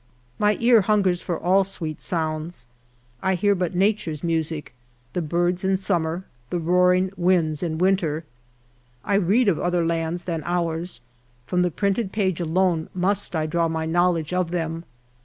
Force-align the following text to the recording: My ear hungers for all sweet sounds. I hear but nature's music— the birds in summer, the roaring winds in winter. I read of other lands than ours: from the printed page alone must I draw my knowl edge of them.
My 0.39 0.57
ear 0.59 0.81
hungers 0.81 1.21
for 1.21 1.37
all 1.39 1.63
sweet 1.63 2.01
sounds. 2.01 2.65
I 3.21 3.35
hear 3.35 3.53
but 3.53 3.75
nature's 3.75 4.23
music— 4.23 4.73
the 5.13 5.21
birds 5.21 5.63
in 5.63 5.77
summer, 5.77 6.25
the 6.49 6.57
roaring 6.57 7.11
winds 7.17 7.61
in 7.61 7.77
winter. 7.77 8.25
I 9.05 9.13
read 9.13 9.47
of 9.47 9.59
other 9.59 9.85
lands 9.85 10.23
than 10.23 10.41
ours: 10.43 11.01
from 11.45 11.61
the 11.61 11.69
printed 11.69 12.11
page 12.11 12.41
alone 12.41 12.89
must 12.95 13.35
I 13.35 13.45
draw 13.45 13.67
my 13.67 13.85
knowl 13.85 14.17
edge 14.17 14.33
of 14.33 14.49
them. 14.49 14.85